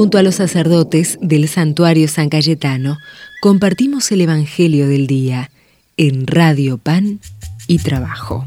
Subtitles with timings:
[0.00, 2.96] Junto a los sacerdotes del santuario San Cayetano,
[3.42, 5.50] compartimos el Evangelio del Día
[5.98, 7.20] en Radio Pan
[7.66, 8.46] y Trabajo.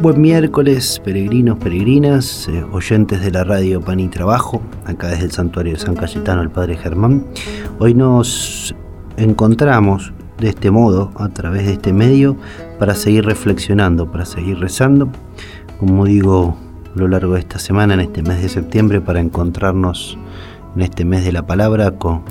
[0.00, 5.32] Buen miércoles, peregrinos, peregrinas, eh, oyentes de la radio Pan y Trabajo, acá desde el
[5.32, 7.26] santuario de San Cayetano, el Padre Germán.
[7.78, 8.74] Hoy nos
[9.18, 12.38] encontramos de este modo, a través de este medio,
[12.78, 15.10] para seguir reflexionando, para seguir rezando,
[15.78, 16.56] como digo
[16.94, 20.16] a lo largo de esta semana, en este mes de septiembre, para encontrarnos
[20.76, 22.22] en este mes de la palabra con,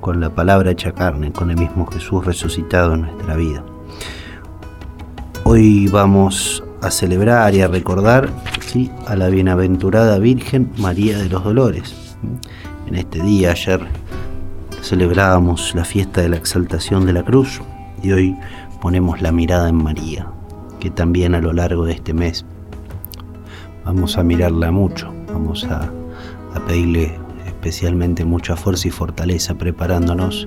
[0.00, 3.62] con la palabra hecha carne, con el mismo Jesús resucitado en nuestra vida.
[5.44, 8.28] Hoy vamos a celebrar y a recordar
[8.66, 8.90] ¿sí?
[9.06, 12.16] a la bienaventurada Virgen María de los Dolores.
[12.88, 13.86] En este día, ayer,
[14.82, 17.60] celebrábamos la fiesta de la exaltación de la cruz
[18.02, 18.36] y hoy
[18.80, 20.26] ponemos la mirada en María,
[20.80, 22.44] que también a lo largo de este mes
[23.88, 25.90] vamos a mirarla mucho, vamos a,
[26.66, 30.46] pedirle especialmente mucha fuerza y fortaleza preparándonos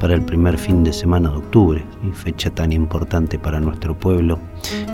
[0.00, 4.40] para el primer fin de semana de octubre, fecha tan importante para nuestro pueblo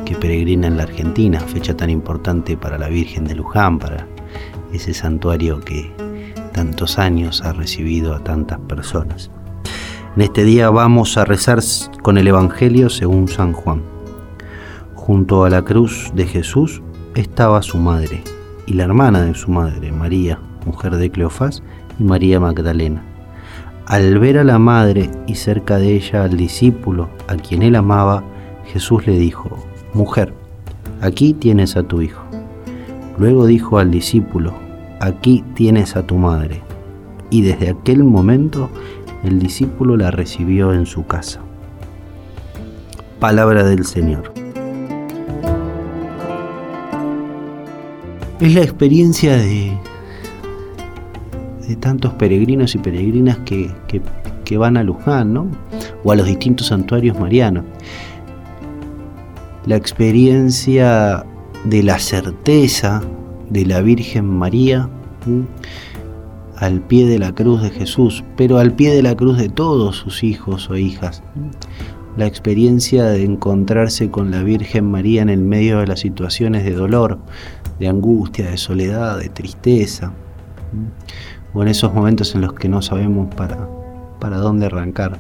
[0.05, 4.07] que peregrina en la Argentina, fecha tan importante para la Virgen de Luján, para
[4.73, 5.91] ese santuario que
[6.53, 9.31] tantos años ha recibido a tantas personas.
[10.17, 11.61] En este día vamos a rezar
[12.03, 13.83] con el Evangelio según San Juan.
[14.95, 16.83] Junto a la cruz de Jesús
[17.17, 18.23] estaba su madre
[18.67, 21.63] y la hermana de su madre, María, mujer de Cleofás,
[21.99, 23.03] y María Magdalena.
[23.87, 28.23] Al ver a la madre y cerca de ella al discípulo a quien él amaba,
[28.67, 29.49] Jesús le dijo,
[29.95, 30.35] Mujer,
[31.01, 32.23] aquí tienes a tu hijo.
[33.17, 34.53] Luego dijo al discípulo,
[35.01, 36.63] Aquí tienes a tu madre.
[37.31, 38.69] Y desde aquel momento
[39.25, 41.41] el discípulo la recibió en su casa.
[43.21, 44.46] Palabra del Señor.
[48.41, 49.73] Es la experiencia de,
[51.67, 53.71] de tantos peregrinos y peregrinas que,
[54.45, 55.47] que, van a Luján, ¿no?
[56.05, 57.65] O a los distintos santuarios marianos.
[59.65, 61.25] La experiencia
[61.65, 63.03] de la certeza
[63.51, 64.89] de la Virgen María
[66.57, 69.97] al pie de la cruz de Jesús, pero al pie de la cruz de todos
[69.97, 71.23] sus hijos o hijas.
[72.17, 76.73] La experiencia de encontrarse con la Virgen María en el medio de las situaciones de
[76.73, 77.19] dolor,
[77.79, 80.13] de angustia, de soledad, de tristeza
[81.53, 83.69] o en esos momentos en los que no sabemos para,
[84.19, 85.19] para dónde arrancar,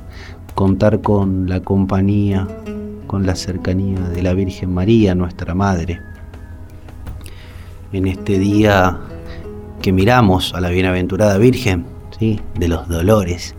[0.54, 2.46] contar con la compañía,
[3.06, 6.00] con la cercanía de la Virgen María, nuestra Madre.
[7.92, 8.98] En este día
[9.80, 11.86] que miramos a la bienaventurada Virgen,
[12.18, 12.40] ¿sí?
[12.58, 13.54] de los dolores,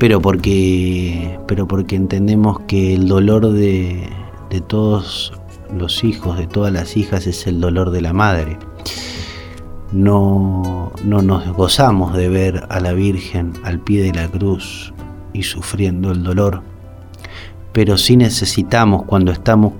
[0.00, 4.08] pero, porque, pero porque entendemos que el dolor de,
[4.48, 5.34] de todos
[5.76, 8.58] los hijos, de todas las hijas, es el dolor de la madre.
[9.92, 14.94] No, no nos gozamos de ver a la Virgen al pie de la cruz
[15.34, 16.62] y sufriendo el dolor,
[17.72, 19.74] pero sí necesitamos cuando estamos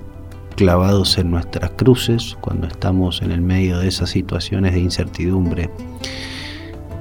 [0.55, 5.71] clavados en nuestras cruces, cuando estamos en el medio de esas situaciones de incertidumbre,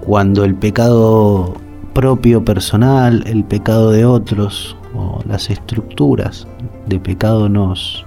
[0.01, 1.55] cuando el pecado
[1.93, 6.47] propio personal, el pecado de otros o las estructuras
[6.87, 8.05] de pecado nos,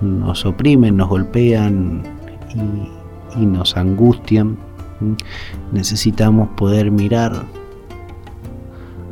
[0.00, 2.02] nos oprimen, nos golpean
[3.36, 4.58] y nos angustian,
[5.72, 7.44] necesitamos poder mirar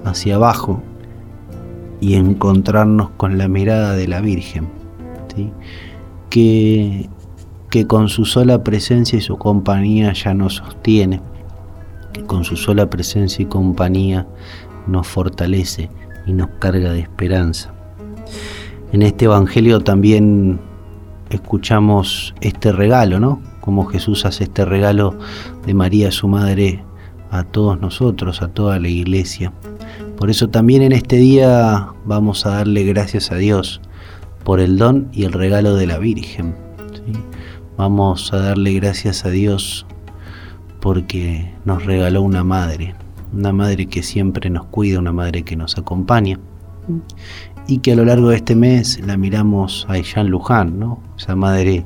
[0.04, 0.82] hacia abajo
[2.00, 4.68] y encontrarnos con la mirada de la Virgen,
[6.30, 7.08] que,
[7.70, 11.20] que con su sola presencia y su compañía ya nos sostiene,
[12.26, 14.26] con su sola presencia y compañía
[14.86, 15.90] nos fortalece
[16.26, 17.72] y nos carga de esperanza.
[18.92, 20.60] En este Evangelio también
[21.30, 23.42] escuchamos este regalo, ¿no?
[23.60, 25.14] Como Jesús hace este regalo
[25.66, 26.82] de María, su madre,
[27.30, 29.52] a todos nosotros, a toda la iglesia.
[30.16, 33.80] Por eso también en este día vamos a darle gracias a Dios
[34.44, 36.54] por el don y el regalo de la Virgen.
[37.76, 39.86] Vamos a darle gracias a Dios
[40.80, 42.94] porque nos regaló una madre,
[43.32, 46.38] una madre que siempre nos cuida, una madre que nos acompaña
[47.66, 51.02] y que a lo largo de este mes la miramos a Jean Luján, ¿no?
[51.18, 51.84] esa madre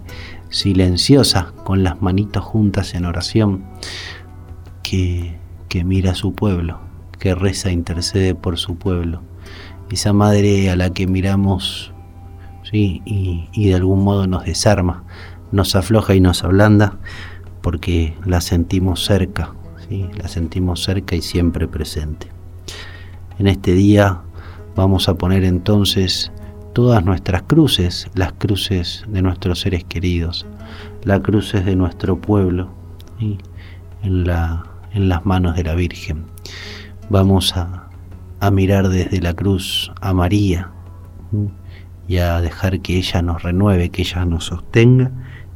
[0.49, 3.65] silenciosa, con las manitos juntas en oración,
[4.83, 5.37] que,
[5.69, 6.79] que mira a su pueblo,
[7.19, 9.23] que reza e intercede por su pueblo.
[9.91, 11.93] Esa madre a la que miramos
[12.71, 13.03] ¿sí?
[13.05, 15.05] y, y de algún modo nos desarma,
[15.51, 16.99] nos afloja y nos ablanda,
[17.63, 19.55] porque la sentimos cerca,
[19.89, 20.09] ¿sí?
[20.17, 22.29] la sentimos cerca y siempre presente.
[23.39, 24.21] En este día
[24.77, 26.33] vamos a poner entonces
[26.73, 30.47] todas nuestras cruces, las cruces de nuestros seres queridos,
[31.05, 32.71] La cruz es de nuestro pueblo,
[33.21, 36.25] en, la, en las manos de la Virgen.
[37.11, 37.89] Vamos a
[38.51, 40.71] mirar desde la cruz a María
[42.09, 45.11] y a dejar que ella nos renueve, que ella nos sostenga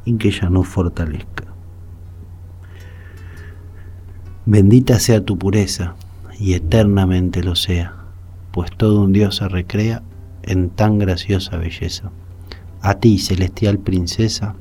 [0.05, 1.56] y que ella nos fortalezca.
[4.47, 5.93] Bendita sea tu pureza
[6.39, 7.93] y eternamente lo sea,
[8.51, 10.01] pues todo un Dios se recrea
[10.41, 12.11] en tan graciosa belleza.
[12.81, 14.55] A ti, celestial princesa,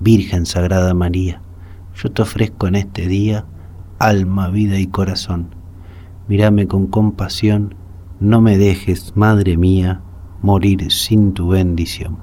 [0.00, 1.40] Virgen Sagrada María,
[1.94, 3.46] yo te ofrezco en este día
[3.98, 5.54] alma, vida y corazón
[6.28, 7.74] mírame con compasión,
[8.20, 10.00] no me dejes, Madre mía,
[10.42, 12.18] morir sin tu bendición.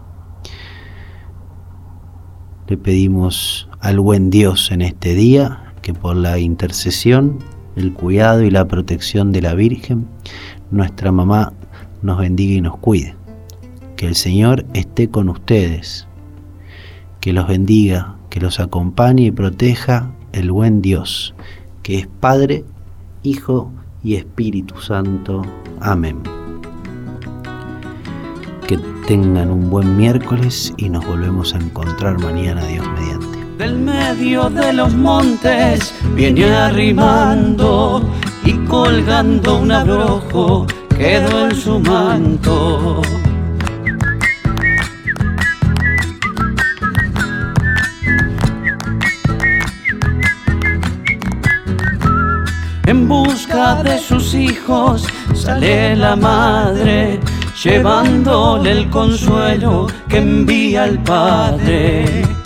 [2.68, 7.40] Le pedimos al buen Dios en este día que por la intercesión,
[7.76, 10.08] el cuidado y la protección de la Virgen,
[10.72, 11.54] nuestra mamá
[12.02, 13.16] nos bendiga y nos cuide.
[13.96, 16.08] Que el Señor esté con ustedes,
[17.20, 21.36] que los bendiga, que los acompañe y proteja el buen Dios,
[21.84, 22.64] que es Padre,
[23.24, 23.72] Hijo
[24.04, 25.44] y Espíritu Santo.
[25.80, 26.18] Amén.
[28.68, 33.31] Que tengan un buen miércoles y nos volvemos a encontrar mañana, Dios mediante.
[33.58, 38.02] Del medio de los montes viene arrimando
[38.44, 40.66] y colgando un abrojo
[40.98, 43.02] quedó en su manto.
[52.86, 57.20] En busca de sus hijos sale la madre,
[57.64, 62.41] llevándole el consuelo que envía el Padre.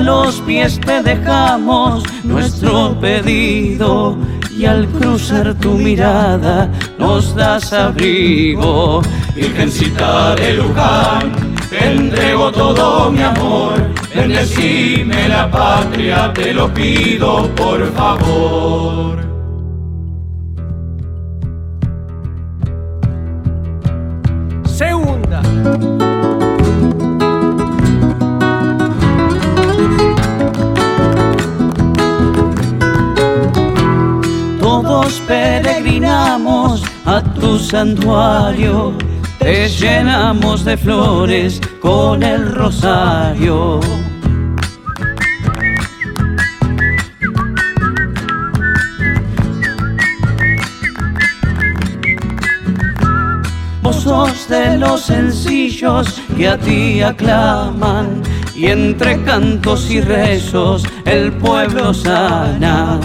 [0.00, 4.16] A los pies te dejamos nuestro pedido
[4.56, 9.02] y al cruzar tu mirada nos das abrigo.
[9.34, 11.32] Virgencita de Luján,
[11.68, 13.74] te entrego todo mi amor,
[14.14, 19.29] bendecime la patria, te lo pido por favor.
[24.80, 25.42] Segunda.
[34.58, 38.94] Todos peregrinamos a tu santuario
[39.38, 43.80] te llenamos de flores con el rosario.
[53.92, 58.22] Vos de los sencillos que a ti aclaman
[58.54, 63.00] y entre cantos y rezos el pueblo sana.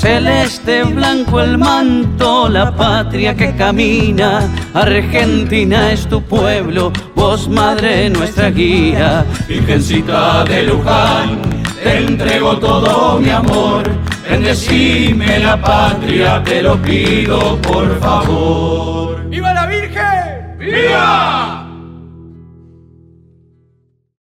[0.00, 8.48] Celeste blanco el manto, la patria que camina, Argentina es tu pueblo, vos madre nuestra
[8.48, 9.26] guía.
[9.46, 11.42] Virgencita de Luján,
[11.84, 13.90] te entrego todo mi amor,
[14.26, 19.28] bendecime la patria, te lo pido por favor.
[19.28, 20.56] ¡Viva la Virgen!
[20.58, 21.69] ¡Viva!